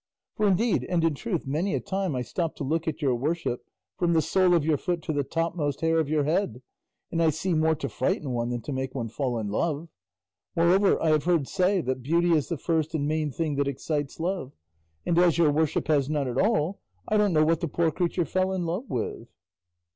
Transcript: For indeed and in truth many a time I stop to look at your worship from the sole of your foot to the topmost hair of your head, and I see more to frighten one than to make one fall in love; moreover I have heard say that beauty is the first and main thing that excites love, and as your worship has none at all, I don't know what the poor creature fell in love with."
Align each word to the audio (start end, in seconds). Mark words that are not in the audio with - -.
For 0.33 0.47
indeed 0.47 0.83
and 0.89 1.03
in 1.03 1.13
truth 1.13 1.45
many 1.45 1.75
a 1.75 1.79
time 1.79 2.15
I 2.15 2.23
stop 2.23 2.55
to 2.55 2.63
look 2.63 2.87
at 2.87 3.03
your 3.03 3.13
worship 3.13 3.63
from 3.99 4.13
the 4.13 4.21
sole 4.23 4.55
of 4.55 4.65
your 4.65 4.77
foot 4.77 5.03
to 5.03 5.13
the 5.13 5.23
topmost 5.23 5.81
hair 5.81 5.99
of 5.99 6.09
your 6.09 6.23
head, 6.23 6.63
and 7.11 7.21
I 7.21 7.29
see 7.29 7.53
more 7.53 7.75
to 7.75 7.87
frighten 7.87 8.31
one 8.31 8.49
than 8.49 8.61
to 8.61 8.71
make 8.73 8.95
one 8.95 9.09
fall 9.09 9.37
in 9.37 9.49
love; 9.49 9.89
moreover 10.55 10.99
I 10.99 11.09
have 11.09 11.25
heard 11.25 11.47
say 11.47 11.81
that 11.81 12.01
beauty 12.01 12.31
is 12.31 12.49
the 12.49 12.57
first 12.57 12.95
and 12.95 13.07
main 13.07 13.29
thing 13.31 13.57
that 13.57 13.67
excites 13.67 14.19
love, 14.19 14.53
and 15.05 15.19
as 15.19 15.37
your 15.37 15.51
worship 15.51 15.87
has 15.87 16.09
none 16.09 16.27
at 16.27 16.39
all, 16.39 16.79
I 17.07 17.15
don't 17.17 17.31
know 17.31 17.45
what 17.45 17.59
the 17.59 17.67
poor 17.67 17.91
creature 17.91 18.25
fell 18.25 18.53
in 18.53 18.65
love 18.65 18.89
with." 18.89 19.27